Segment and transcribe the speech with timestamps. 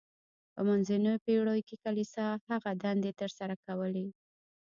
[0.53, 4.05] په منځنیو پیړیو کې کلیسا هغه دندې تر سره کولې.